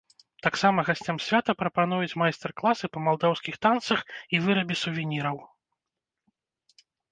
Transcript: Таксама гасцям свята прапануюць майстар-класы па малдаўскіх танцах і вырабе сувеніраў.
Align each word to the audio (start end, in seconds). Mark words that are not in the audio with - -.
Таксама 0.45 0.79
гасцям 0.87 1.19
свята 1.25 1.51
прапануюць 1.61 2.17
майстар-класы 2.21 2.85
па 2.97 3.05
малдаўскіх 3.09 3.55
танцах 3.67 3.99
і 4.37 4.41
вырабе 4.49 4.75
сувеніраў. 4.87 5.37